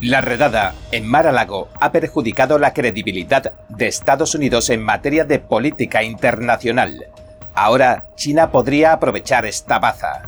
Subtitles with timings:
[0.00, 6.02] La redada en Mar-a-Lago ha perjudicado la credibilidad de Estados Unidos en materia de política
[6.02, 7.06] internacional.
[7.54, 10.22] Ahora China podría aprovechar esta baza.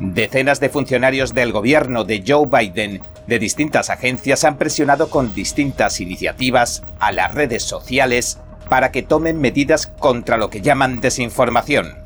[0.00, 6.00] Decenas de funcionarios del gobierno de Joe Biden de distintas agencias han presionado con distintas
[6.00, 8.38] iniciativas a las redes sociales
[8.68, 11.98] para que tomen medidas contra lo que llaman desinformación.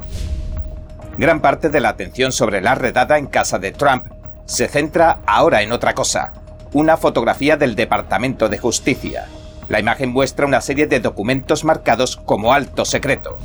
[1.16, 4.06] Gran parte de la atención sobre la redada en casa de Trump
[4.44, 6.32] se centra ahora en otra cosa,
[6.72, 9.26] una fotografía del Departamento de Justicia.
[9.68, 13.38] La imagen muestra una serie de documentos marcados como alto secreto.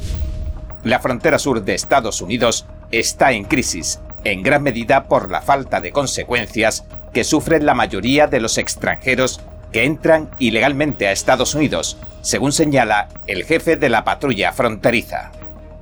[0.84, 5.82] La frontera sur de Estados Unidos está en crisis, en gran medida por la falta
[5.82, 11.98] de consecuencias que sufren la mayoría de los extranjeros que entran ilegalmente a Estados Unidos,
[12.22, 15.32] según señala el jefe de la patrulla fronteriza.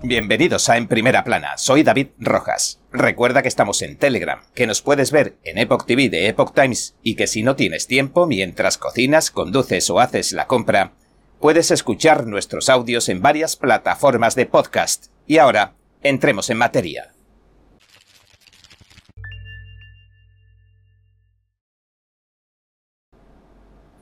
[0.03, 2.81] Bienvenidos a En Primera Plana, soy David Rojas.
[2.91, 6.95] Recuerda que estamos en Telegram, que nos puedes ver en Epoch TV de Epoch Times
[7.03, 10.93] y que si no tienes tiempo mientras cocinas, conduces o haces la compra,
[11.39, 15.05] puedes escuchar nuestros audios en varias plataformas de podcast.
[15.27, 17.13] Y ahora, entremos en materia.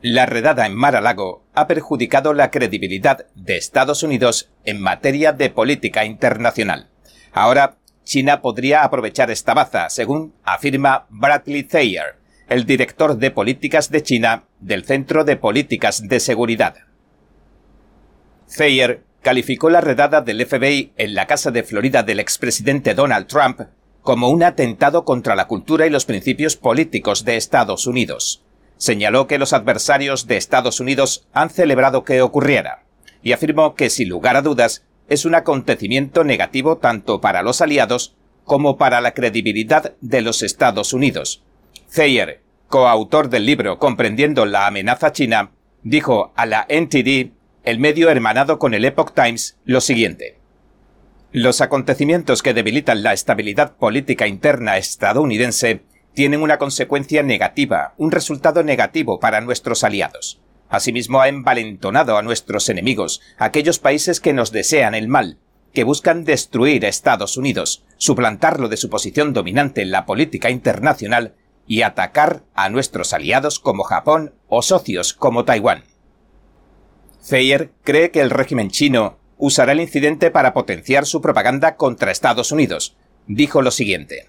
[0.01, 6.05] La redada en Mar-a-Lago ha perjudicado la credibilidad de Estados Unidos en materia de política
[6.05, 6.87] internacional.
[7.33, 12.15] Ahora, China podría aprovechar esta baza, según afirma Bradley Thayer,
[12.47, 16.75] el director de políticas de China del Centro de Políticas de Seguridad.
[18.57, 23.63] Thayer calificó la redada del FBI en la casa de Florida del expresidente Donald Trump
[24.01, 28.45] como un atentado contra la cultura y los principios políticos de Estados Unidos
[28.79, 32.85] señaló que los adversarios de Estados Unidos han celebrado que ocurriera,
[33.21, 38.15] y afirmó que sin lugar a dudas es un acontecimiento negativo tanto para los aliados
[38.45, 41.43] como para la credibilidad de los Estados Unidos.
[41.93, 45.51] Thayer, coautor del libro Comprendiendo la amenaza china,
[45.83, 47.31] dijo a la NTD,
[47.65, 50.39] el medio hermanado con el Epoch Times, lo siguiente.
[51.31, 58.63] Los acontecimientos que debilitan la estabilidad política interna estadounidense tienen una consecuencia negativa, un resultado
[58.63, 60.41] negativo para nuestros aliados.
[60.69, 65.37] Asimismo, ha envalentonado a nuestros enemigos, aquellos países que nos desean el mal,
[65.73, 71.35] que buscan destruir a Estados Unidos, suplantarlo de su posición dominante en la política internacional
[71.67, 75.83] y atacar a nuestros aliados como Japón o socios como Taiwán.
[77.27, 82.51] Thayer cree que el régimen chino usará el incidente para potenciar su propaganda contra Estados
[82.51, 82.95] Unidos.
[83.27, 84.27] Dijo lo siguiente.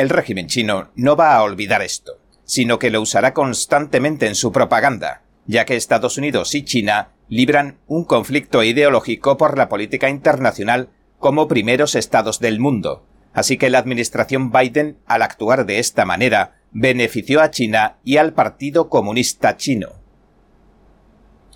[0.00, 4.50] El régimen chino no va a olvidar esto, sino que lo usará constantemente en su
[4.50, 10.88] propaganda, ya que Estados Unidos y China libran un conflicto ideológico por la política internacional
[11.18, 13.04] como primeros estados del mundo.
[13.34, 18.32] Así que la administración Biden, al actuar de esta manera, benefició a China y al
[18.32, 19.99] Partido Comunista Chino.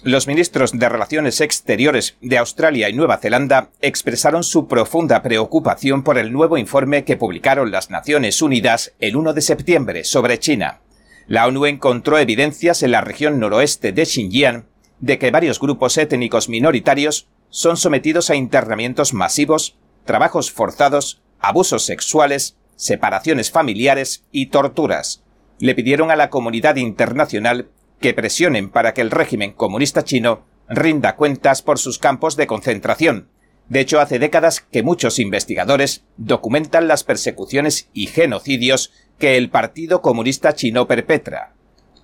[0.04, 6.19] Los ministros de Relaciones Exteriores de Australia y Nueva Zelanda expresaron su profunda preocupación por
[6.19, 10.82] el nuevo informe que publicaron las Naciones Unidas el 1 de septiembre sobre China.
[11.26, 14.66] La ONU encontró evidencias en la región noroeste de Xinjiang
[15.00, 22.59] de que varios grupos étnicos minoritarios son sometidos a internamientos masivos, trabajos forzados, abusos sexuales,
[22.76, 25.25] separaciones familiares y torturas.
[25.60, 27.70] Le pidieron a la comunidad internacional
[28.04, 33.31] que presionen para que el régimen comunista chino rinda cuentas por sus campos de concentración.
[33.70, 40.03] De hecho, hace décadas que muchos investigadores documentan las persecuciones y genocidios que el Partido
[40.03, 41.54] Comunista Chino perpetra.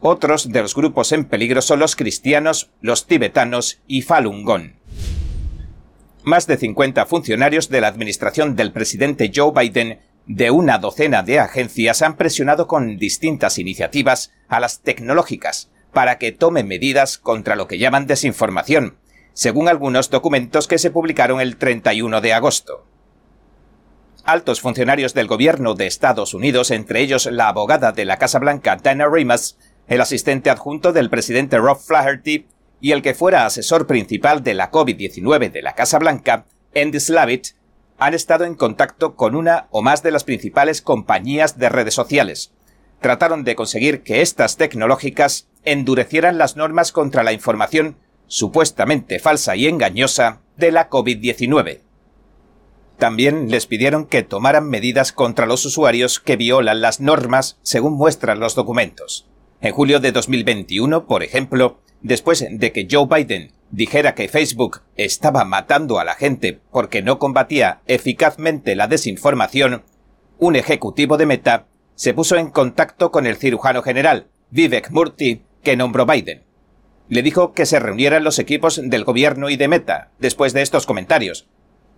[0.00, 4.70] Otros de los grupos en peligro son los cristianos, los tibetanos y Falun Gong.
[6.22, 11.40] Más de 50 funcionarios de la administración del presidente Joe Biden de una docena de
[11.40, 17.66] agencias han presionado con distintas iniciativas a las tecnológicas para que tome medidas contra lo
[17.66, 18.96] que llaman desinformación,
[19.32, 22.86] según algunos documentos que se publicaron el 31 de agosto.
[24.24, 28.76] Altos funcionarios del gobierno de Estados Unidos, entre ellos la abogada de la Casa Blanca
[28.76, 29.56] Dana Remus,
[29.88, 32.46] el asistente adjunto del presidente Rob Flaherty
[32.80, 37.48] y el que fuera asesor principal de la COVID-19 de la Casa Blanca, Andy Slavitt,
[37.98, 42.52] han estado en contacto con una o más de las principales compañías de redes sociales.
[43.00, 49.66] Trataron de conseguir que estas tecnológicas endurecieran las normas contra la información supuestamente falsa y
[49.66, 51.80] engañosa de la COVID-19.
[52.98, 58.38] También les pidieron que tomaran medidas contra los usuarios que violan las normas según muestran
[58.38, 59.26] los documentos.
[59.62, 65.44] En julio de 2021, por ejemplo, después de que Joe Biden dijera que Facebook estaba
[65.44, 69.82] matando a la gente porque no combatía eficazmente la desinformación,
[70.38, 71.66] un ejecutivo de Meta
[72.00, 76.44] se puso en contacto con el cirujano general, Vivek Murthy, que nombró Biden.
[77.10, 80.86] Le dijo que se reunieran los equipos del gobierno y de Meta después de estos
[80.86, 81.46] comentarios,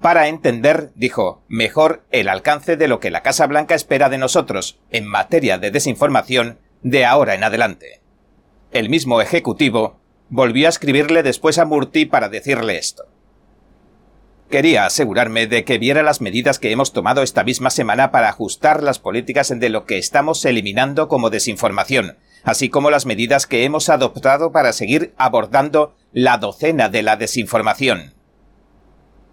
[0.01, 4.81] para entender, dijo, mejor el alcance de lo que la Casa Blanca espera de nosotros
[4.91, 8.01] en materia de desinformación de ahora en adelante.
[8.73, 10.01] El mismo ejecutivo
[10.31, 13.05] volvió a escribirle después a Murti para decirle esto.
[14.53, 18.83] Quería asegurarme de que viera las medidas que hemos tomado esta misma semana para ajustar
[18.83, 23.89] las políticas de lo que estamos eliminando como desinformación, así como las medidas que hemos
[23.89, 28.13] adoptado para seguir abordando la docena de la desinformación.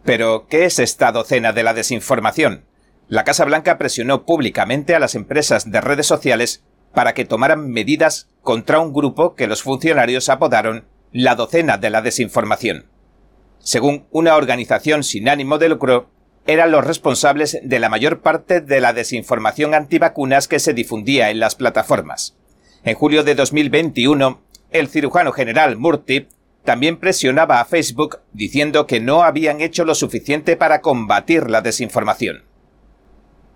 [0.06, 2.64] Pero, ¿qué es esta docena de la desinformación?
[3.10, 6.64] La Casa Blanca presionó públicamente a las empresas de redes sociales
[6.94, 12.02] para que tomaran medidas contra un grupo que los funcionarios apodaron la docena de la
[12.02, 12.86] desinformación.
[13.60, 16.10] Según una organización sin ánimo de lucro,
[16.48, 21.40] eran los responsables de la mayor parte de la desinformación antivacunas que se difundía en
[21.40, 22.36] las plataformas.
[22.84, 24.42] En julio de 2021,
[24.72, 26.28] el cirujano general Murty
[26.64, 32.44] también presionaba a Facebook diciendo que no habían hecho lo suficiente para combatir la desinformación.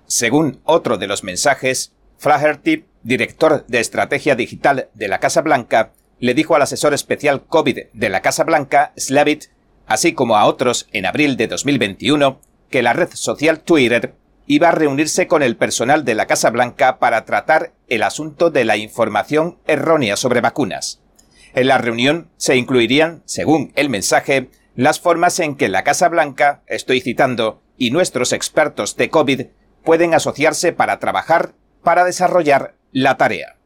[0.06, 6.34] Según otro de los mensajes, Flaherty, director de estrategia digital de la Casa Blanca, le
[6.34, 9.46] dijo al asesor especial COVID de la Casa Blanca, Slavit,
[9.94, 14.16] así como a otros en abril de 2021, que la red social Twitter
[14.48, 18.66] iba a reunirse con el personal de la Casa Blanca para tratar el asunto de
[18.66, 21.02] la información errónea sobre vacunas.
[21.54, 26.64] En la reunión se incluirían, según el mensaje, las formas en que la Casa Blanca,
[26.66, 29.42] estoy citando, y nuestros expertos de COVID
[29.84, 31.54] pueden asociarse para trabajar
[31.84, 33.58] para desarrollar la tarea.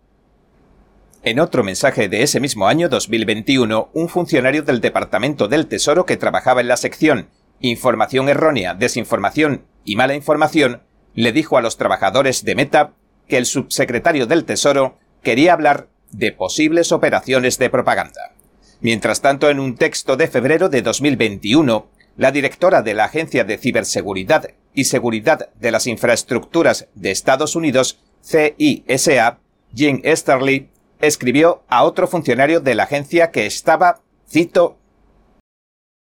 [1.23, 6.17] En otro mensaje de ese mismo año 2021, un funcionario del Departamento del Tesoro que
[6.17, 7.29] trabajaba en la sección
[7.59, 10.83] Información errónea, desinformación y mala información
[11.15, 12.93] le dijo a los trabajadores de Meta
[13.27, 18.33] que el subsecretario del Tesoro quería hablar de posibles operaciones de propaganda.
[18.79, 23.57] Mientras tanto, en un texto de febrero de 2021, la directora de la Agencia de
[23.57, 29.39] Ciberseguridad y Seguridad de las Infraestructuras de Estados Unidos, CISA,
[29.73, 30.69] Jean Esterly,
[31.01, 34.77] escribió a otro funcionario de la agencia que estaba, cito,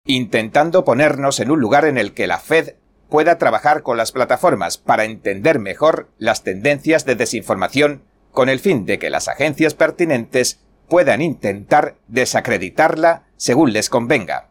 [0.05, 2.75] intentando ponernos en un lugar en el que la Fed
[3.09, 8.85] pueda trabajar con las plataformas para entender mejor las tendencias de desinformación con el fin
[8.85, 14.49] de que las agencias pertinentes puedan intentar desacreditarla según les convenga.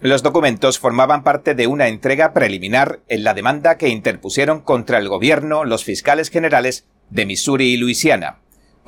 [0.00, 5.08] Los documentos formaban parte de una entrega preliminar en la demanda que interpusieron contra el
[5.08, 8.38] gobierno los fiscales generales de Missouri y Luisiana.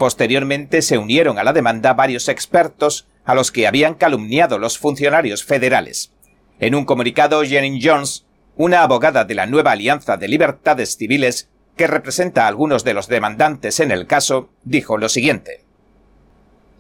[0.00, 5.44] Posteriormente se unieron a la demanda varios expertos a los que habían calumniado los funcionarios
[5.44, 6.10] federales.
[6.58, 8.24] En un comunicado, Jenny Jones,
[8.56, 13.08] una abogada de la nueva Alianza de Libertades Civiles, que representa a algunos de los
[13.08, 15.66] demandantes en el caso, dijo lo siguiente.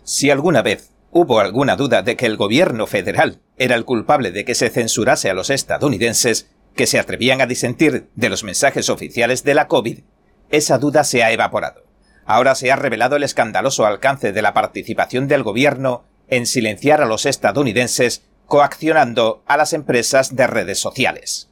[0.02, 4.46] Si alguna vez hubo alguna duda de que el gobierno federal era el culpable de
[4.46, 9.44] que se censurase a los estadounidenses que se atrevían a disentir de los mensajes oficiales
[9.44, 9.98] de la COVID,
[10.48, 11.89] esa duda se ha evaporado.
[12.30, 17.04] Ahora se ha revelado el escandaloso alcance de la participación del gobierno en silenciar a
[17.04, 21.50] los estadounidenses coaccionando a las empresas de redes sociales.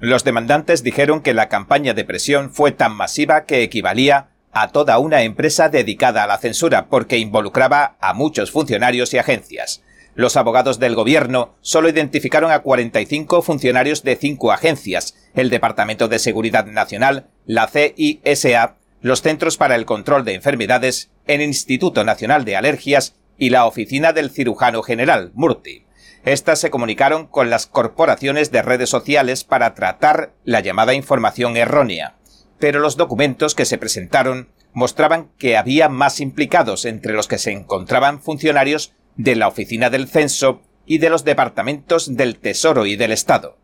[0.00, 4.98] Los demandantes dijeron que la campaña de presión fue tan masiva que equivalía a toda
[4.98, 9.84] una empresa dedicada a la censura porque involucraba a muchos funcionarios y agencias.
[10.16, 16.18] Los abogados del gobierno solo identificaron a 45 funcionarios de cinco agencias, el Departamento de
[16.18, 22.56] Seguridad Nacional, la CISA, los Centros para el Control de Enfermedades, el Instituto Nacional de
[22.56, 25.84] Alergias y la Oficina del Cirujano General, Murti.
[26.24, 32.16] Estas se comunicaron con las corporaciones de redes sociales para tratar la llamada información errónea,
[32.58, 37.52] pero los documentos que se presentaron mostraban que había más implicados entre los que se
[37.52, 43.12] encontraban funcionarios de la Oficina del Censo y de los departamentos del Tesoro y del
[43.12, 43.56] Estado.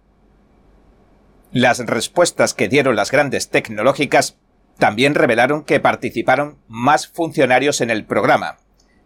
[1.51, 4.39] Las respuestas que dieron las grandes tecnológicas
[4.79, 8.59] también revelaron que participaron más funcionarios en el programa.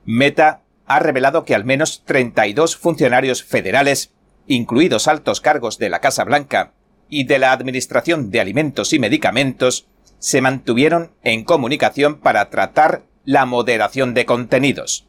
[0.04, 4.14] Meta ha revelado que al menos 32 funcionarios federales,
[4.46, 6.72] incluidos altos cargos de la Casa Blanca
[7.08, 13.44] y de la Administración de Alimentos y Medicamentos, se mantuvieron en comunicación para tratar la
[13.44, 15.06] moderación de contenidos.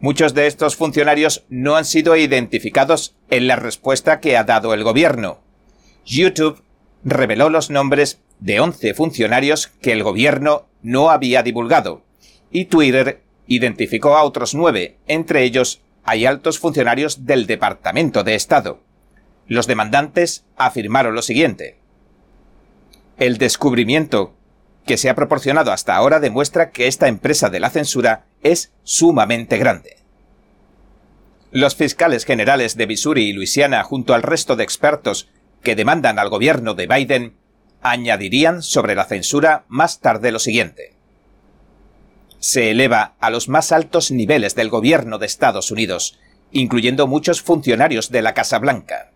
[0.00, 4.84] Muchos de estos funcionarios no han sido identificados en la respuesta que ha dado el
[4.84, 5.40] gobierno.
[6.06, 6.62] YouTube
[7.04, 12.02] reveló los nombres de 11 funcionarios que el gobierno no había divulgado,
[12.50, 18.80] y Twitter identificó a otros nueve, entre ellos hay altos funcionarios del Departamento de Estado.
[19.46, 21.78] Los demandantes afirmaron lo siguiente.
[23.18, 24.34] El descubrimiento
[24.86, 29.58] que se ha proporcionado hasta ahora demuestra que esta empresa de la censura es sumamente
[29.58, 29.96] grande.
[31.50, 35.28] Los fiscales generales de Missouri y Luisiana, junto al resto de expertos
[35.62, 37.36] que demandan al gobierno de Biden,
[37.82, 40.94] añadirían sobre la censura más tarde lo siguiente.
[42.40, 46.18] Se eleva a los más altos niveles del gobierno de Estados Unidos,
[46.52, 49.10] incluyendo muchos funcionarios de la Casa Blanca.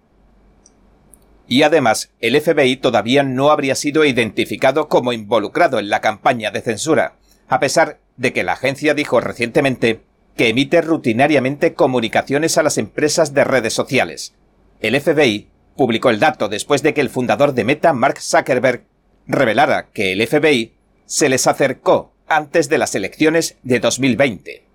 [1.46, 6.62] Y además, el FBI todavía no habría sido identificado como involucrado en la campaña de
[6.62, 7.16] censura,
[7.48, 10.00] a pesar de que la agencia dijo recientemente
[10.36, 14.34] que emite rutinariamente comunicaciones a las empresas de redes sociales.
[14.80, 18.84] El FBI publicó el dato después de que el fundador de Meta, Mark Zuckerberg,
[19.26, 20.72] revelara que el FBI
[21.06, 24.72] se les acercó antes de las elecciones de 2020.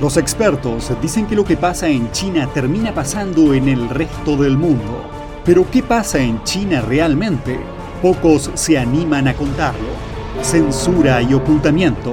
[0.00, 4.56] Los expertos dicen que lo que pasa en China termina pasando en el resto del
[4.58, 5.02] mundo.
[5.44, 7.58] Pero ¿qué pasa en China realmente?
[8.02, 9.88] Pocos se animan a contarlo.
[10.42, 12.12] Censura y ocultamiento,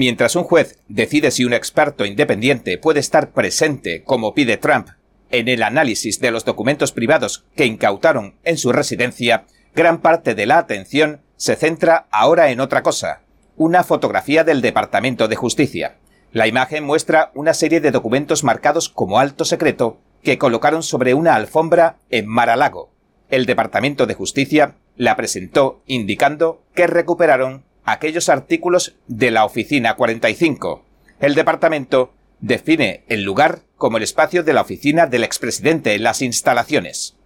[0.00, 4.88] Mientras un juez decide si un experto independiente puede estar presente, como pide Trump,
[5.30, 10.46] en el análisis de los documentos privados que incautaron en su residencia, gran parte de
[10.46, 13.20] la atención se centra ahora en otra cosa,
[13.58, 15.96] una fotografía del Departamento de Justicia.
[16.32, 21.34] La imagen muestra una serie de documentos marcados como alto secreto que colocaron sobre una
[21.34, 22.90] alfombra en Mar-a-Lago.
[23.28, 30.84] El Departamento de Justicia la presentó indicando que recuperaron aquellos artículos de la Oficina 45.
[31.20, 36.22] El departamento define el lugar como el espacio de la oficina del expresidente en las
[36.22, 37.16] instalaciones.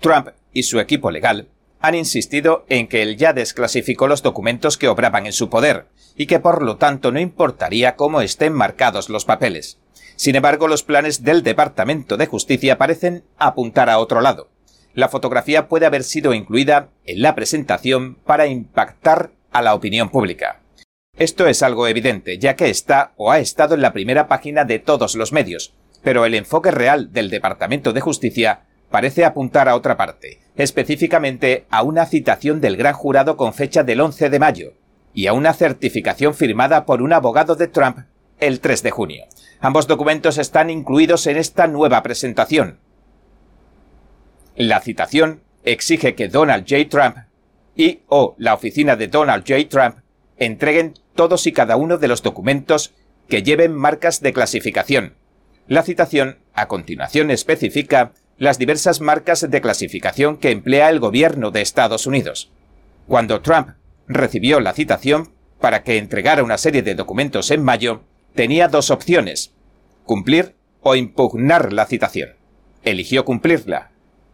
[0.00, 1.48] Trump y su equipo legal
[1.80, 5.86] han insistido en que él ya desclasificó los documentos que obraban en su poder,
[6.16, 9.78] y que por lo tanto no importaría cómo estén marcados los papeles.
[10.16, 14.51] Sin embargo, los planes del Departamento de Justicia parecen apuntar a otro lado
[14.94, 20.60] la fotografía puede haber sido incluida en la presentación para impactar a la opinión pública.
[21.16, 24.78] Esto es algo evidente, ya que está o ha estado en la primera página de
[24.78, 29.96] todos los medios, pero el enfoque real del Departamento de Justicia parece apuntar a otra
[29.96, 34.72] parte, específicamente a una citación del gran jurado con fecha del 11 de mayo,
[35.14, 37.98] y a una certificación firmada por un abogado de Trump
[38.40, 39.24] el 3 de junio.
[39.60, 42.78] Ambos documentos están incluidos en esta nueva presentación,
[44.56, 46.88] la citación exige que Donald J.
[46.88, 47.16] Trump
[47.76, 49.68] y o la oficina de Donald J.
[49.68, 49.96] Trump
[50.36, 52.92] entreguen todos y cada uno de los documentos
[53.28, 55.14] que lleven marcas de clasificación.
[55.68, 61.60] La citación, a continuación, especifica las diversas marcas de clasificación que emplea el gobierno de
[61.60, 62.50] Estados Unidos.
[63.06, 63.68] Cuando Trump
[64.08, 68.02] recibió la citación para que entregara una serie de documentos en mayo,
[68.34, 69.54] tenía dos opciones,
[70.04, 72.30] cumplir o impugnar la citación.
[72.82, 73.91] Eligió cumplirla,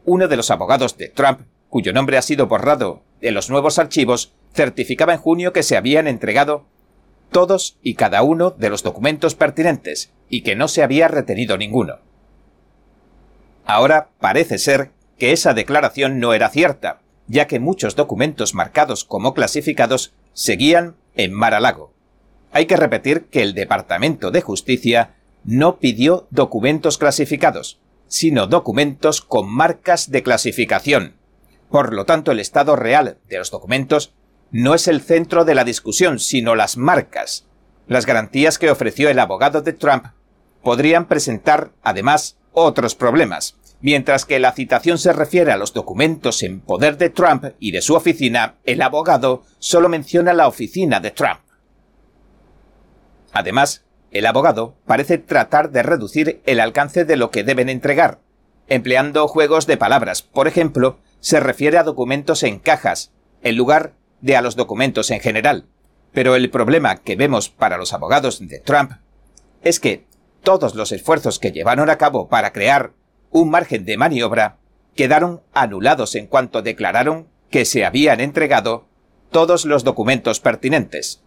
[0.09, 4.33] uno de los abogados de Trump, cuyo nombre ha sido borrado de los nuevos archivos,
[4.55, 6.65] certificaba en junio que se habían entregado
[7.31, 11.99] todos y cada uno de los documentos pertinentes y que no se había retenido ninguno.
[13.67, 19.35] Ahora parece ser que esa declaración no era cierta, ya que muchos documentos marcados como
[19.35, 21.93] clasificados seguían en Mar-a-Lago.
[22.51, 29.49] Hay que repetir que el Departamento de Justicia no pidió documentos clasificados, sino documentos con
[29.49, 31.17] marcas de clasificación.
[31.71, 34.15] Por lo tanto, el estado real de los documentos
[34.51, 37.47] no es el centro de la discusión, sino las marcas.
[37.87, 40.07] Las garantías que ofreció el abogado de Trump
[40.63, 43.57] podrían presentar, además, otros problemas.
[43.81, 47.83] Mientras que la citación se refiere a los documentos en poder de Trump y de
[47.83, 51.41] su oficina, el abogado solo menciona la oficina de Trump.
[53.33, 58.21] Además, el abogado parece tratar de reducir el alcance de lo que deben entregar,
[58.69, 60.23] empleando juegos de palabras.
[60.23, 63.13] Por ejemplo, se refiere a documentos en cajas,
[63.43, 65.67] en lugar de a los documentos en general.
[66.13, 68.93] Pero el problema que vemos para los abogados de Trump
[69.63, 70.07] es que
[70.43, 72.93] todos los esfuerzos que llevaron a cabo para crear
[73.31, 74.57] un margen de maniobra
[74.95, 78.87] quedaron anulados en cuanto declararon que se habían entregado
[79.31, 81.23] todos los documentos pertinentes.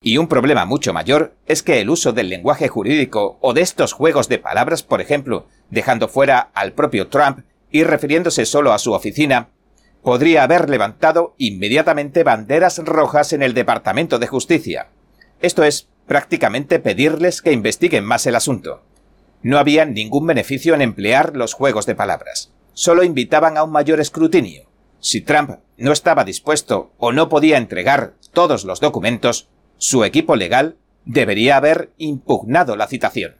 [0.00, 3.92] Y un problema mucho mayor es que el uso del lenguaje jurídico o de estos
[3.92, 7.40] juegos de palabras, por ejemplo, dejando fuera al propio Trump
[7.72, 9.48] y refiriéndose solo a su oficina,
[10.02, 14.88] podría haber levantado inmediatamente banderas rojas en el Departamento de Justicia.
[15.40, 18.84] Esto es, prácticamente pedirles que investiguen más el asunto.
[19.42, 22.52] No había ningún beneficio en emplear los juegos de palabras.
[22.72, 24.68] Solo invitaban a un mayor escrutinio.
[25.00, 29.48] Si Trump no estaba dispuesto o no podía entregar todos los documentos,
[29.78, 33.36] su equipo legal debería haber impugnado la citación.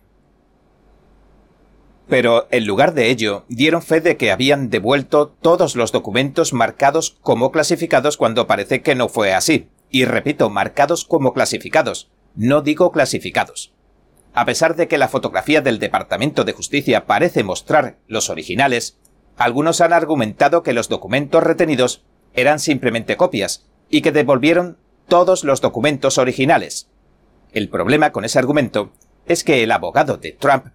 [2.09, 7.19] Pero en lugar de ello, dieron fe de que habían devuelto todos los documentos marcados
[7.21, 9.69] como clasificados cuando parece que no fue así.
[9.91, 13.75] Y repito, marcados como clasificados, no digo clasificados.
[14.33, 18.97] A pesar de que la fotografía del Departamento de Justicia parece mostrar los originales,
[19.37, 22.05] algunos han argumentado que los documentos retenidos
[22.35, 26.91] eran simplemente copias y que devolvieron todos los documentos originales.
[27.53, 28.93] El problema con ese argumento
[29.27, 30.67] es que el abogado de Trump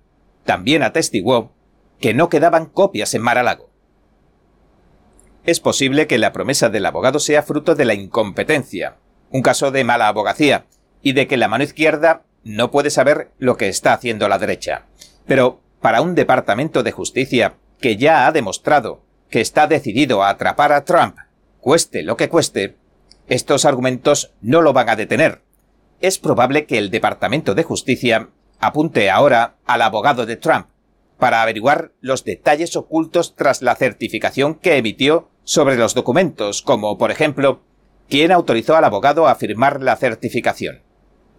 [0.44, 1.54] también atestiguó
[2.00, 3.70] que no quedaban copias en Mar-a-Lago.
[5.46, 8.98] Es posible que la promesa del abogado sea fruto de la incompetencia,
[9.30, 10.66] un caso de mala abogacía,
[11.02, 14.86] y de que la mano izquierda no puede saber lo que está haciendo la derecha.
[15.26, 20.72] Pero para un departamento de justicia que ya ha demostrado que está decidido a atrapar
[20.72, 21.18] a Trump,
[21.60, 22.78] cueste lo que cueste,
[23.28, 25.42] estos argumentos no lo van a detener.
[26.02, 30.68] Es probable que el Departamento de Justicia apunte ahora al abogado de Trump
[31.18, 37.12] para averiguar los detalles ocultos tras la certificación que emitió sobre los documentos, como por
[37.12, 37.62] ejemplo,
[38.10, 40.82] quién autorizó al abogado a firmar la certificación,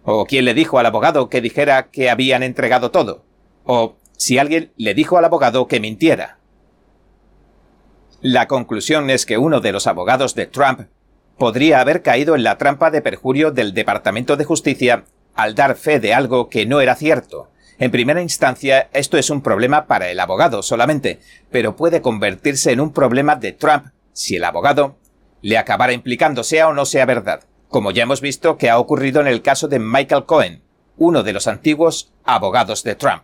[0.03, 3.25] o quién le dijo al abogado que dijera que habían entregado todo,
[3.63, 6.39] o si alguien le dijo al abogado que mintiera.
[8.21, 10.87] La conclusión es que uno de los abogados de Trump
[11.37, 15.99] podría haber caído en la trampa de perjurio del Departamento de Justicia al dar fe
[15.99, 17.49] de algo que no era cierto.
[17.77, 21.19] En primera instancia, esto es un problema para el abogado solamente,
[21.51, 24.95] pero puede convertirse en un problema de Trump si el abogado
[25.41, 29.19] le acabara implicando sea o no sea verdad, como ya hemos visto que ha ocurrido
[29.19, 30.61] en el caso de Michael Cohen,
[30.97, 33.23] uno de los antiguos abogados de Trump.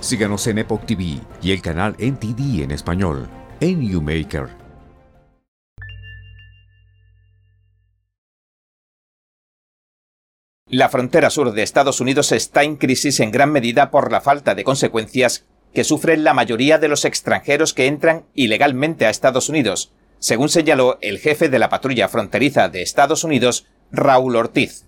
[0.00, 3.28] Síganos en Epoch TV y el canal NTD en español,
[3.60, 4.48] en YouMaker.
[10.70, 14.54] La frontera sur de Estados Unidos está en crisis en gran medida por la falta
[14.54, 19.92] de consecuencias que sufren la mayoría de los extranjeros que entran ilegalmente a Estados Unidos,
[20.18, 24.84] según señaló el jefe de la patrulla fronteriza de Estados Unidos, Raúl Ortiz.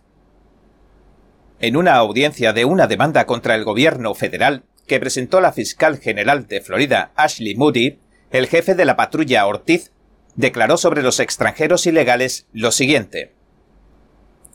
[1.59, 6.49] En una audiencia de una demanda contra el gobierno federal que presentó la fiscal general
[6.49, 8.01] de Florida, Ashley Moody,
[8.33, 9.93] el jefe de la patrulla Ortiz
[10.35, 13.33] declaró sobre los extranjeros ilegales lo siguiente.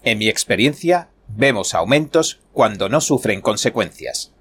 [0.04, 4.34] En mi experiencia, vemos aumentos cuando no sufren consecuencias.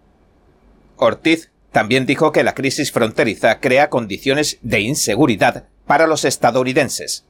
[0.97, 7.25] Ortiz también dijo que la crisis fronteriza crea condiciones de inseguridad para los estadounidenses.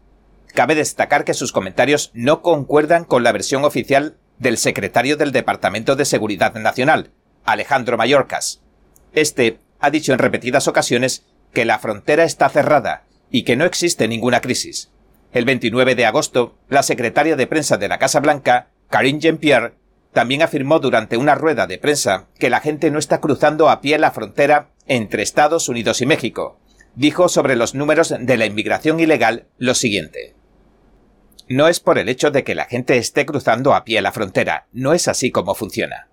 [0.55, 5.97] Cabe destacar que sus comentarios no concuerdan con la versión oficial del secretario del Departamento
[5.97, 7.11] de Seguridad Nacional,
[7.45, 8.63] Alejandro Mayorkas.
[9.13, 14.09] Este ha dicho en repetidas ocasiones que la frontera está cerrada y que no existe
[14.09, 14.91] ninguna crisis.
[15.33, 19.75] El 29 de agosto, la secretaria de prensa de la Casa Blanca Karine Jean-Pierre
[20.13, 23.99] también afirmó durante una rueda de prensa que la gente no está cruzando a pie
[23.99, 26.61] la frontera entre Estados Unidos y México.
[26.95, 30.37] Dijo sobre los números de la inmigración ilegal lo siguiente.
[31.49, 34.69] No es por el hecho de que la gente esté cruzando a pie la frontera,
[34.73, 36.09] no es así como funciona.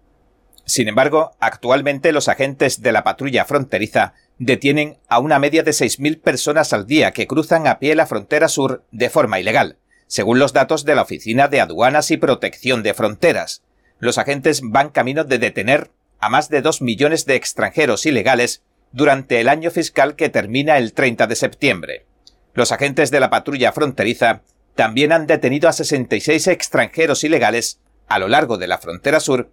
[0.65, 6.21] Sin embargo, actualmente los agentes de la patrulla fronteriza detienen a una media de 6.000
[6.21, 9.77] personas al día que cruzan a pie la frontera sur de forma ilegal,
[10.11, 13.63] según los datos de la Oficina de Aduanas y Protección de Fronteras,
[13.99, 19.39] los agentes van camino de detener a más de dos millones de extranjeros ilegales durante
[19.39, 22.05] el año fiscal que termina el 30 de septiembre.
[22.53, 24.41] Los agentes de la patrulla fronteriza
[24.75, 29.51] también han detenido a 66 extranjeros ilegales a lo largo de la frontera sur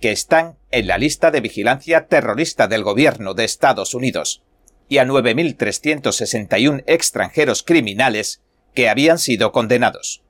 [0.00, 4.42] que están en la lista de vigilancia terrorista del gobierno de Estados Unidos
[4.88, 8.42] y a 9.361 extranjeros criminales
[8.74, 10.22] que habían sido condenados.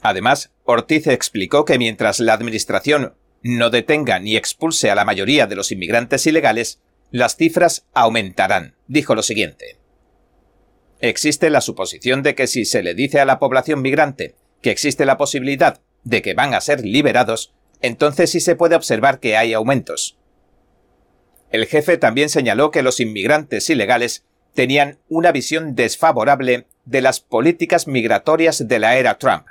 [0.00, 5.56] Además, Ortiz explicó que mientras la Administración no detenga ni expulse a la mayoría de
[5.56, 6.80] los inmigrantes ilegales,
[7.10, 8.76] las cifras aumentarán.
[8.86, 9.78] Dijo lo siguiente.
[11.00, 15.06] Existe la suposición de que si se le dice a la población migrante que existe
[15.06, 19.52] la posibilidad de que van a ser liberados, entonces sí se puede observar que hay
[19.52, 20.18] aumentos.
[21.50, 27.86] El jefe también señaló que los inmigrantes ilegales tenían una visión desfavorable de las políticas
[27.86, 29.46] migratorias de la era Trump.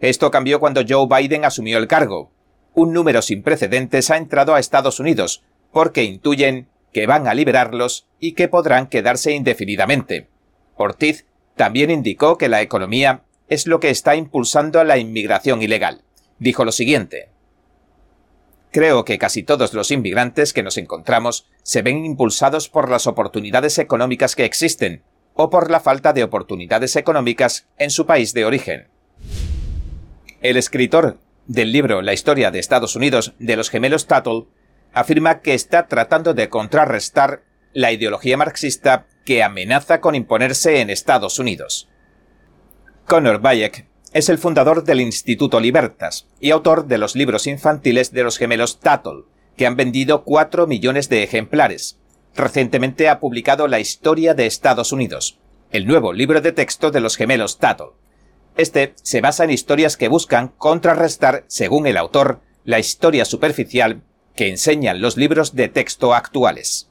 [0.00, 2.30] Esto cambió cuando Joe Biden asumió el cargo.
[2.74, 8.06] Un número sin precedentes ha entrado a Estados Unidos, porque intuyen que van a liberarlos
[8.20, 10.28] y que podrán quedarse indefinidamente.
[10.76, 16.02] Ortiz también indicó que la economía es lo que está impulsando la inmigración ilegal.
[16.38, 17.33] Dijo lo siguiente.
[18.74, 23.78] Creo que casi todos los inmigrantes que nos encontramos se ven impulsados por las oportunidades
[23.78, 28.88] económicas que existen o por la falta de oportunidades económicas en su país de origen.
[30.40, 34.48] El escritor del libro La historia de Estados Unidos de los gemelos Tuttle
[34.92, 41.38] afirma que está tratando de contrarrestar la ideología marxista que amenaza con imponerse en Estados
[41.38, 41.88] Unidos.
[43.06, 48.22] Connor Bayek es el fundador del Instituto Libertas y autor de los libros infantiles de
[48.22, 49.24] los gemelos Tuttle,
[49.56, 51.98] que han vendido 4 millones de ejemplares.
[52.36, 55.40] Recientemente ha publicado La Historia de Estados Unidos,
[55.72, 57.96] el nuevo libro de texto de los gemelos Tuttle.
[58.56, 64.02] Este se basa en historias que buscan contrarrestar, según el autor, la historia superficial
[64.36, 66.88] que enseñan los libros de texto actuales.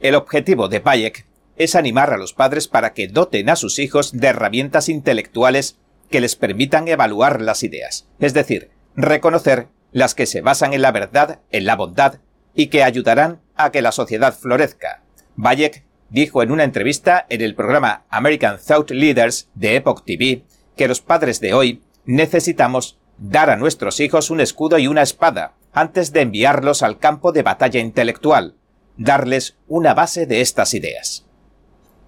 [0.00, 1.24] El objetivo de Bayek
[1.56, 5.78] es animar a los padres para que doten a sus hijos de herramientas intelectuales
[6.10, 10.92] que les permitan evaluar las ideas, es decir, reconocer las que se basan en la
[10.92, 12.20] verdad, en la bondad,
[12.54, 15.02] y que ayudarán a que la sociedad florezca.
[15.36, 20.44] Bayek dijo en una entrevista en el programa American Thought Leaders de Epoch TV
[20.76, 25.54] que los padres de hoy necesitamos dar a nuestros hijos un escudo y una espada
[25.72, 28.54] antes de enviarlos al campo de batalla intelectual,
[28.96, 31.26] darles una base de estas ideas.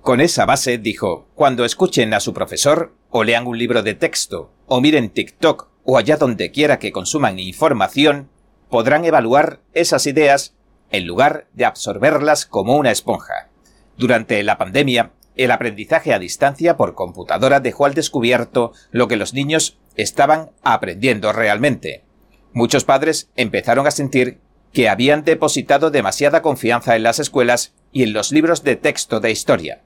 [0.00, 4.52] Con esa base, dijo, cuando escuchen a su profesor, o lean un libro de texto,
[4.66, 8.28] o miren TikTok, o allá donde quiera que consuman información,
[8.68, 10.54] podrán evaluar esas ideas
[10.90, 13.48] en lugar de absorberlas como una esponja.
[13.96, 19.34] Durante la pandemia, el aprendizaje a distancia por computadora dejó al descubierto lo que los
[19.34, 22.04] niños estaban aprendiendo realmente.
[22.52, 24.40] Muchos padres empezaron a sentir
[24.72, 29.30] que habían depositado demasiada confianza en las escuelas y en los libros de texto de
[29.30, 29.82] historia.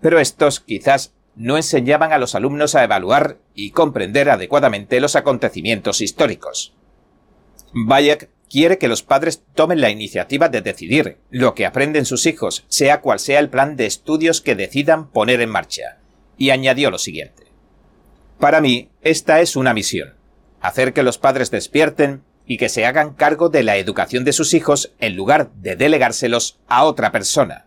[0.00, 6.00] Pero estos quizás no enseñaban a los alumnos a evaluar y comprender adecuadamente los acontecimientos
[6.00, 6.74] históricos.
[7.72, 12.64] Bayek quiere que los padres tomen la iniciativa de decidir lo que aprenden sus hijos,
[12.68, 15.98] sea cual sea el plan de estudios que decidan poner en marcha.
[16.36, 17.44] Y añadió lo siguiente.
[18.38, 20.14] Para mí, esta es una misión.
[20.60, 24.52] Hacer que los padres despierten y que se hagan cargo de la educación de sus
[24.52, 27.66] hijos en lugar de delegárselos a otra persona.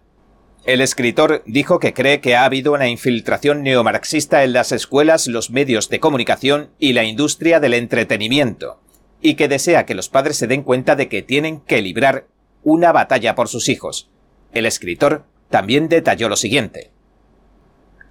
[0.66, 5.52] El escritor dijo que cree que ha habido una infiltración neomarxista en las escuelas, los
[5.52, 8.82] medios de comunicación y la industria del entretenimiento,
[9.22, 12.26] y que desea que los padres se den cuenta de que tienen que librar
[12.64, 14.10] una batalla por sus hijos.
[14.54, 16.90] El escritor también detalló lo siguiente.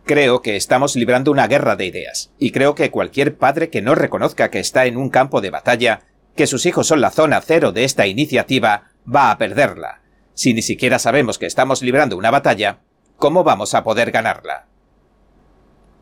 [0.04, 3.96] Creo que estamos librando una guerra de ideas, y creo que cualquier padre que no
[3.96, 6.02] reconozca que está en un campo de batalla,
[6.36, 10.03] que sus hijos son la zona cero de esta iniciativa, va a perderla
[10.34, 12.80] si ni siquiera sabemos que estamos librando una batalla,
[13.16, 14.66] ¿cómo vamos a poder ganarla?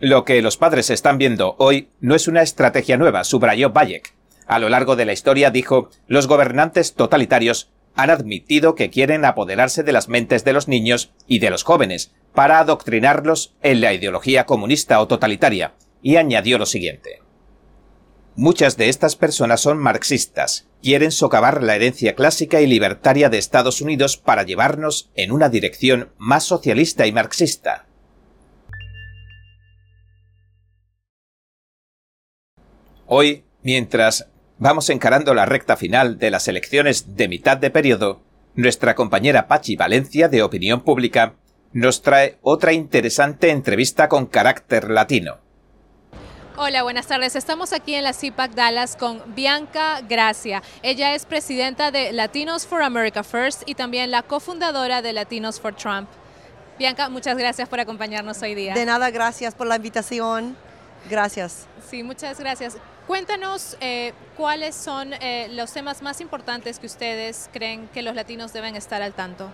[0.00, 4.14] Lo que los padres están viendo hoy no es una estrategia nueva, subrayó Bayek.
[4.46, 9.82] A lo largo de la historia dijo, los gobernantes totalitarios han admitido que quieren apoderarse
[9.82, 14.44] de las mentes de los niños y de los jóvenes para adoctrinarlos en la ideología
[14.44, 17.21] comunista o totalitaria, y añadió lo siguiente.
[18.34, 23.82] Muchas de estas personas son marxistas, quieren socavar la herencia clásica y libertaria de Estados
[23.82, 27.86] Unidos para llevarnos en una dirección más socialista y marxista.
[33.06, 38.22] Hoy, mientras vamos encarando la recta final de las elecciones de mitad de periodo,
[38.54, 41.34] nuestra compañera Pachi Valencia de Opinión Pública
[41.74, 45.51] nos trae otra interesante entrevista con carácter latino.
[46.58, 47.34] Hola, buenas tardes.
[47.34, 50.62] Estamos aquí en la CIPAC Dallas con Bianca Gracia.
[50.82, 55.74] Ella es presidenta de Latinos for America First y también la cofundadora de Latinos for
[55.74, 56.10] Trump.
[56.78, 58.74] Bianca, muchas gracias por acompañarnos hoy día.
[58.74, 60.54] De nada, gracias por la invitación.
[61.08, 61.66] Gracias.
[61.88, 62.76] Sí, muchas gracias.
[63.06, 68.52] Cuéntanos eh, cuáles son eh, los temas más importantes que ustedes creen que los latinos
[68.52, 69.48] deben estar al tanto.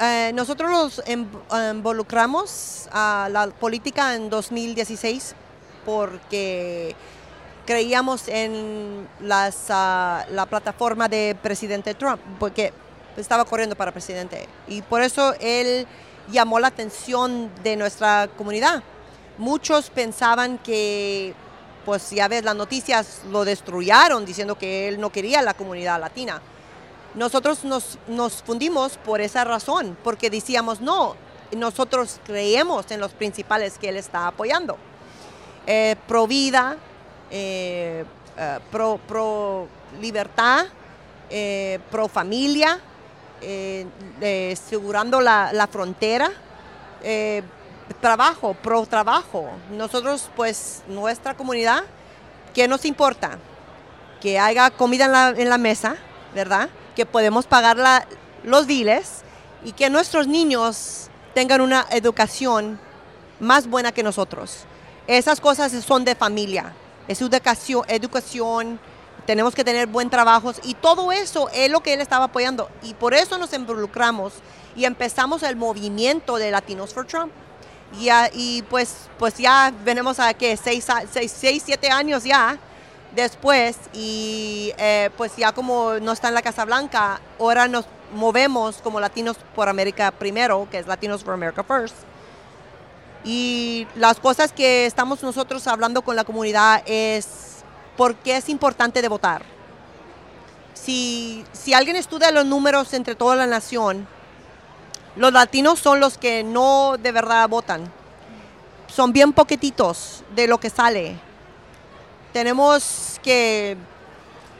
[0.00, 5.34] Eh, nosotros los involucramos a la política en 2016
[5.84, 6.94] porque
[7.66, 12.72] creíamos en las, ah, la plataforma de presidente Trump, porque
[13.16, 14.46] estaba corriendo para presidente.
[14.68, 15.86] Y por eso él
[16.30, 18.82] llamó la atención de nuestra comunidad.
[19.38, 21.34] Muchos pensaban que,
[21.84, 26.40] pues ya ves, las noticias lo destruyeron diciendo que él no quería la comunidad latina.
[27.14, 31.14] Nosotros nos, nos fundimos por esa razón, porque decíamos, no,
[31.56, 34.76] nosotros creemos en los principales que él está apoyando.
[35.66, 36.76] Eh, pro vida,
[37.30, 38.04] eh,
[38.36, 39.66] eh, pro, pro,
[40.00, 40.66] libertad,
[41.90, 42.78] pro familia,
[44.52, 46.30] asegurando la, la frontera,
[48.00, 49.50] trabajo, pro trabajo.
[49.70, 51.84] Nosotros, pues, nuestra comunidad,
[52.52, 53.38] ¿qué nos importa?
[54.20, 55.96] Que haya comida en la, mesa,
[56.34, 56.68] ¿verdad?
[56.94, 57.76] Que podemos pagar
[58.42, 59.22] los biles
[59.64, 62.78] y que nuestros niños tengan una educación
[63.40, 64.66] más buena que nosotros.
[65.06, 66.72] Esas cosas son de familia,
[67.08, 68.80] es educación,
[69.26, 72.94] tenemos que tener buen trabajo y todo eso es lo que él estaba apoyando y
[72.94, 74.34] por eso nos involucramos
[74.76, 77.32] y empezamos el movimiento de Latinos for Trump.
[78.00, 82.58] Y, y pues, pues ya venimos a que seis, seis, siete años ya
[83.14, 88.78] después y eh, pues ya como no está en la Casa Blanca, ahora nos movemos
[88.78, 91.94] como Latinos por América primero, que es Latinos for America First.
[93.24, 97.64] Y las cosas que estamos nosotros hablando con la comunidad es
[97.96, 99.42] por qué es importante de votar.
[100.74, 104.06] Si, si alguien estudia los números entre toda la nación,
[105.16, 107.90] los latinos son los que no de verdad votan.
[108.88, 111.16] Son bien poquititos de lo que sale.
[112.32, 113.76] Tenemos que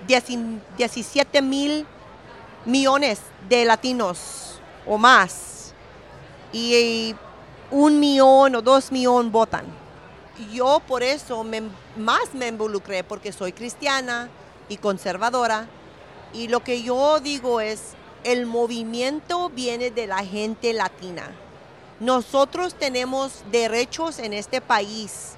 [0.07, 1.87] 17 mil
[2.64, 5.74] millones de latinos o más
[6.53, 7.14] y
[7.70, 9.64] un millón o dos millones votan.
[10.53, 11.44] Yo por eso
[11.96, 14.29] más me involucré porque soy cristiana
[14.68, 15.68] y conservadora
[16.33, 21.31] y lo que yo digo es el movimiento viene de la gente latina.
[22.00, 25.35] Nosotros tenemos derechos en este país.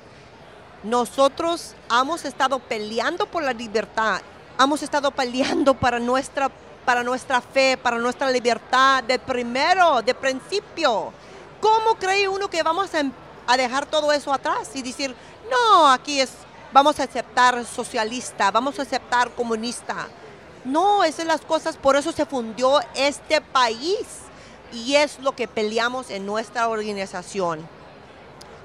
[0.83, 4.23] Nosotros hemos estado peleando por la libertad,
[4.59, 6.51] hemos estado peleando para nuestra
[6.87, 11.12] para nuestra fe, para nuestra libertad, de primero, de principio.
[11.61, 15.14] ¿Cómo cree uno que vamos a, dejar todo eso atrás y decir,
[15.51, 16.31] no, aquí es,
[16.73, 20.09] vamos a aceptar socialista, vamos a aceptar comunista?
[20.64, 24.07] No, esas son las cosas, por eso se fundió este país
[24.73, 27.66] y es lo que peleamos en nuestra organización.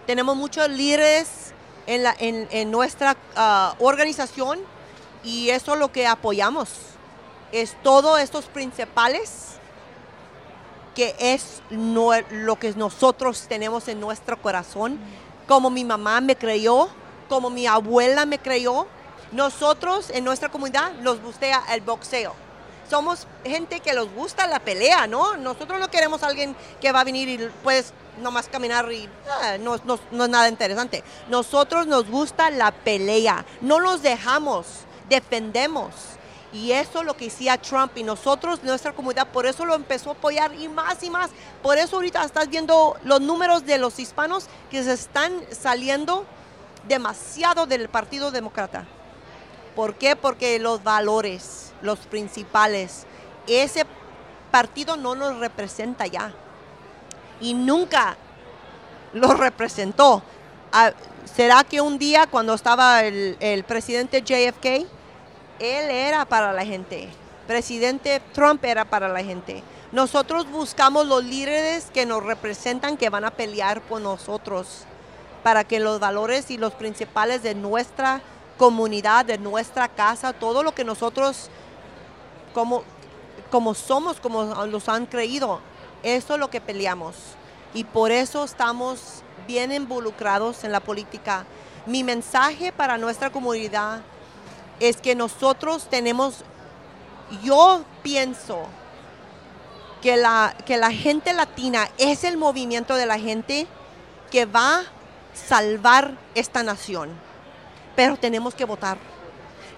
[0.08, 1.54] Tenemos muchos líderes
[1.86, 4.60] en, nuestra ah, organización
[5.24, 6.70] y eso es lo que apoyamos
[7.52, 9.51] es todos estos principales
[10.96, 15.00] que es lo que nosotros tenemos en nuestro corazón,
[15.48, 16.90] como mi mamá me creyó,
[17.30, 18.88] como mi abuela me creyó.
[19.32, 22.34] Nosotros en nuestra comunidad nos gusta el boxeo.
[22.90, 25.38] Somos gente que nos gusta la pelea, ¿no?
[25.38, 29.58] Nosotros no queremos a alguien que va a venir y puedes nomás caminar y ah,
[29.58, 31.02] no, no es nada interesante.
[31.30, 34.66] Nosotros nos gusta la pelea, no nos dejamos,
[35.08, 35.94] defendemos.
[36.54, 40.10] Y eso es lo que hacía Trump y nosotros, nuestra comunidad, por eso lo empezó
[40.10, 41.30] a apoyar y más y más.
[41.64, 46.26] Por eso ahorita estás viendo los números de los hispanos que se están saliendo
[46.90, 48.86] demasiado del Partido Demócrata.
[49.76, 50.18] ¿Por qué?
[50.18, 53.06] Porque los valores, los principales,
[53.48, 53.86] ese
[54.52, 56.34] partido no nos representa ya.
[57.40, 58.18] Y nunca
[59.14, 60.22] lo representó.
[60.74, 60.92] Ah,
[61.34, 64.86] ¿Será que un día cuando estaba el presidente JFK,
[65.62, 67.08] él era para la gente.
[67.46, 69.64] Presidente Trump era para la gente.
[69.92, 74.86] Nosotros buscamos los líderes que nos representan, que van a pelear por nosotros,
[75.44, 78.22] para que los valores y los principales de nuestra
[78.58, 81.50] comunidad, de nuestra casa, todo lo que nosotros
[82.54, 82.84] como,
[83.50, 85.60] como somos, como los han creído,
[86.04, 87.16] eso es lo que peleamos.
[87.74, 91.46] Y por eso estamos bien involucrados en la política.
[91.86, 94.02] Mi mensaje para nuestra comunidad
[94.82, 96.44] es que nosotros tenemos,
[97.44, 98.66] yo pienso
[100.02, 103.68] que la, que la gente latina es el movimiento de la gente
[104.32, 104.84] que va a
[105.34, 107.12] salvar esta nación.
[107.96, 108.98] Pero tenemos que votar.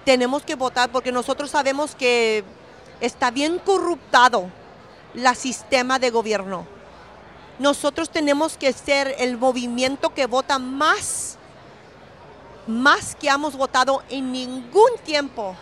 [0.06, 2.46] Tenemos que votar porque nosotros sabemos que
[3.02, 4.50] está bien corruptado
[5.13, 6.66] el sistema de gobierno.
[7.60, 11.38] Nosotros tenemos que ser el movimiento que vota más
[12.67, 15.56] más que hemos votado en ningún tiempo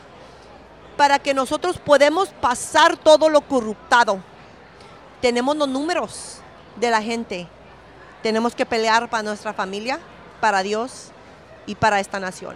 [0.97, 4.19] para que nosotros podamos pasar todo lo corruptado.
[5.21, 6.37] Tenemos los números
[6.75, 7.47] de la gente.
[8.21, 9.99] Tenemos que pelear para nuestra familia,
[10.39, 11.11] para Dios,
[11.65, 12.55] y para esta nación.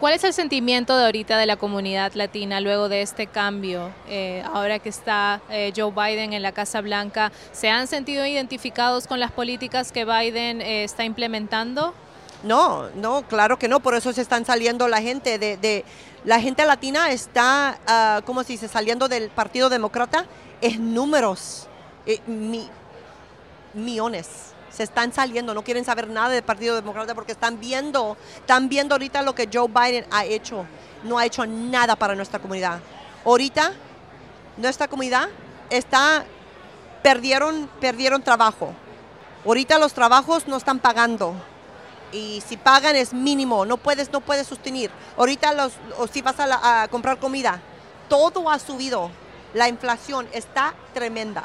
[0.00, 3.90] ¿Cuál es el sentimiento de ahorita de la comunidad latina luego de este cambio?
[4.08, 9.06] Eh, ahora que está eh, Joe Biden en la Casa Blanca, ¿se han sentido identificados
[9.06, 11.94] con las políticas que Biden eh, está implementando?
[12.44, 15.84] No, no, claro que no, por eso se están saliendo la gente de,
[16.24, 20.26] la gente latina está, uh, ¿cómo se dice?, saliendo del Partido Demócrata
[20.60, 21.68] en números,
[23.72, 28.68] millones se están saliendo, no quieren saber nada del Partido Demócrata porque están viendo, están
[28.68, 30.66] viendo ahorita lo que Joe Biden ha hecho.
[31.04, 32.80] No ha hecho nada para nuestra comunidad.
[33.24, 33.72] Ahorita
[34.56, 35.28] nuestra comunidad
[35.70, 36.24] está
[37.02, 38.72] perdieron perdieron trabajo.
[39.46, 41.34] Ahorita los trabajos no están pagando.
[42.14, 44.90] Y si pagan es mínimo, no puedes no puedes sostener.
[45.18, 47.60] Ahorita los o si vas a, a comprar comida,
[48.08, 49.10] todo ha subido.
[49.52, 51.44] La inflación está tremenda.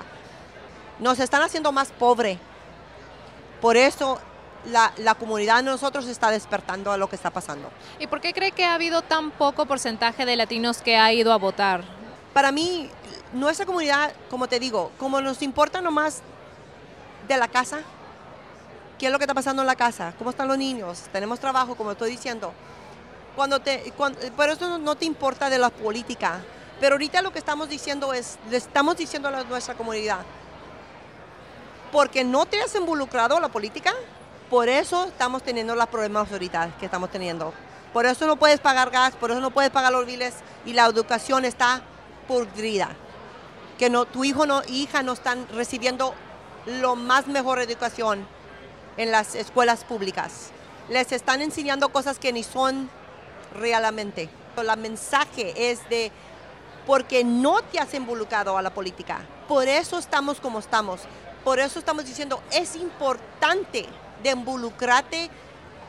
[0.99, 2.39] Nos están haciendo más pobre
[3.61, 4.19] por eso
[4.65, 7.69] la, comunidad de nosotros está despertando a lo que está pasando.
[7.99, 11.33] ¿Y por qué cree que ha habido tan poco porcentaje de latinos que ha ido
[11.33, 11.83] a votar?
[12.33, 12.89] Para mí,
[13.33, 16.21] nuestra comunidad, como te digo, como nos importa nomás
[17.27, 17.79] de la casa,
[18.99, 21.73] qué es lo que está pasando en la casa, cómo están los niños, tenemos trabajo,
[21.75, 22.53] como estoy diciendo.
[23.35, 23.91] Cuando te,
[24.35, 26.41] por eso no, te importa de la política.
[26.81, 30.19] Pero ahorita lo que estamos diciendo es, le estamos diciendo a nuestra comunidad,
[31.91, 33.93] porque no te has involucrado en la política,
[34.49, 37.53] por eso estamos teniendo los problemas ahorita que estamos teniendo.
[37.91, 40.35] Por eso no puedes pagar gas, por eso no puedes pagar los biles
[40.65, 41.81] y la educación está
[42.27, 42.89] podrida.
[43.77, 46.13] Que no, tu hijo no, hija no están recibiendo
[46.65, 48.25] lo más mejor educación
[48.97, 50.51] en las escuelas públicas.
[50.89, 52.89] Les están enseñando cosas que ni son
[53.53, 54.29] realmente.
[54.57, 56.11] El mensaje es de
[56.85, 59.19] porque no te has involucrado a la política.
[59.47, 61.01] Por eso estamos como estamos.
[61.43, 63.85] Por eso estamos diciendo, es importante
[64.21, 65.29] de involucrarte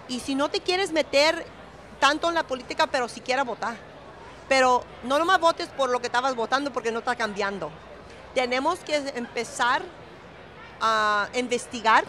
[0.09, 1.45] y si no te quieres meter
[1.99, 3.77] tanto en la política, pero siquiera votar.
[4.49, 7.71] Pero no nomás votes por lo que estabas votando porque no está cambiando.
[8.35, 9.83] Tenemos que empezar
[10.81, 12.05] a investigar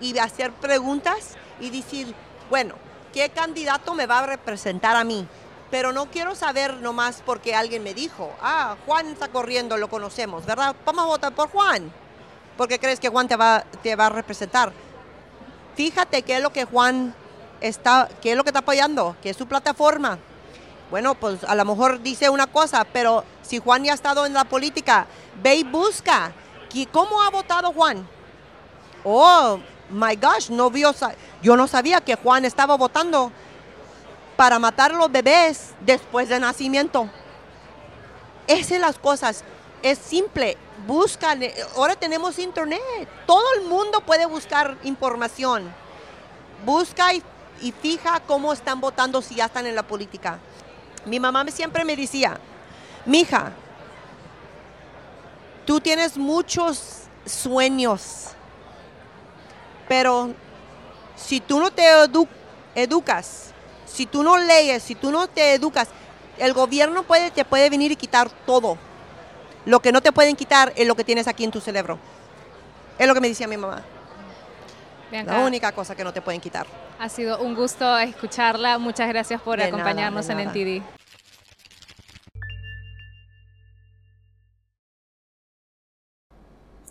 [0.00, 2.14] y hacer preguntas y decir,
[2.48, 2.74] bueno,
[3.12, 5.26] ¿qué candidato me va a representar a mí?
[5.70, 10.44] Pero no quiero saber nomás porque alguien me dijo, ah, Juan está corriendo, lo conocemos,
[10.44, 10.74] ¿verdad?
[10.84, 11.92] Vamos a votar por Juan.
[12.56, 14.72] ¿Por qué crees que Juan te va, te va a representar?
[15.76, 17.14] Fíjate qué es lo que Juan
[17.60, 20.18] está, qué es lo que está apoyando, qué es su plataforma.
[20.90, 24.34] Bueno, pues a lo mejor dice una cosa, pero si Juan ya ha estado en
[24.34, 25.06] la política,
[25.40, 26.32] ve y busca.
[26.92, 28.06] ¿Cómo ha votado Juan?
[29.04, 29.58] Oh,
[29.90, 30.94] my gosh, no vio,
[31.42, 33.32] yo no sabía que Juan estaba votando
[34.36, 37.08] para matar a los bebés después de nacimiento.
[38.46, 39.44] Esas las cosas.
[39.82, 45.72] Es simple buscan, eh, ahora tenemos internet, todo el mundo puede buscar información.
[46.64, 47.22] Busca y,
[47.82, 50.38] fija cómo están votando si ya están en la política.
[51.04, 52.38] Mi mamá siempre me decía,
[53.04, 53.52] mija,
[55.66, 58.28] tú tienes muchos sueños,
[59.90, 60.32] pero
[61.16, 61.82] si tú no te
[62.76, 63.52] educas,
[63.86, 65.88] si tú no lees, si tú no te educas,
[66.38, 68.78] el gobierno puede, te puede venir y quitar todo
[69.66, 71.98] lo que no te pueden quitar es lo que tienes aquí en tu cerebro.
[73.00, 73.82] Es lo que me decía mi mamá.
[75.10, 76.68] la única cosa que no te pueden quitar.
[77.00, 78.78] Ha sido un gusto escucharla.
[78.78, 80.84] Muchas gracias por acompañarnos en NTD.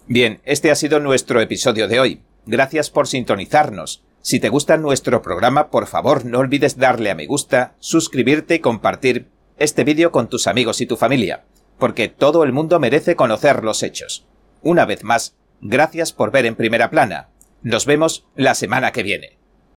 [0.06, 2.22] Bien, este ha sido nuestro episodio de hoy.
[2.50, 4.04] Gracias por sintonizarnos.
[4.22, 8.60] Si te gusta nuestro programa, por favor no olvides darle a me gusta, suscribirte y
[8.60, 11.46] compartir este vídeo con tus amigos y tu familia
[11.80, 14.28] porque todo el mundo merece conocer los hechos.
[14.62, 17.30] Una vez más, gracias por ver en primera plana.
[17.64, 19.39] Nos vemos la semana que viene.